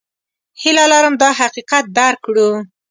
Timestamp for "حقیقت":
1.39-1.85